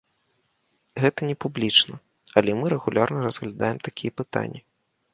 Гэта 1.03 1.27
не 1.33 1.35
публічна, 1.45 1.95
але 2.41 2.51
мы 2.63 2.75
рэгулярна 2.77 3.19
разглядаем 3.29 3.77
такія 3.89 4.11
пытанні. 4.25 4.61